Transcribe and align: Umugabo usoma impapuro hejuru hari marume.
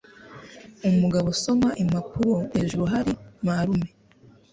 Umugabo 0.89 1.25
usoma 1.35 1.67
impapuro 1.83 2.35
hejuru 2.53 2.83
hari 2.93 3.11
marume. 3.45 3.89